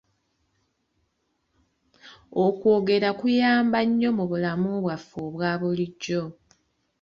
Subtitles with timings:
[2.45, 6.21] Okwogera kuyamba nnyo mu bulamu bwaffe obwa bulijjo.